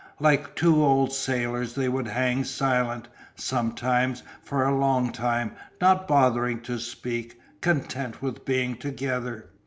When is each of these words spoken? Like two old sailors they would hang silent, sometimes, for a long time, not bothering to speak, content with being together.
Like 0.19 0.55
two 0.55 0.83
old 0.83 1.13
sailors 1.13 1.75
they 1.75 1.87
would 1.87 2.07
hang 2.07 2.43
silent, 2.43 3.07
sometimes, 3.35 4.23
for 4.41 4.65
a 4.65 4.75
long 4.75 5.11
time, 5.11 5.51
not 5.79 6.07
bothering 6.07 6.61
to 6.61 6.79
speak, 6.79 7.39
content 7.61 8.19
with 8.19 8.43
being 8.43 8.77
together. 8.77 9.45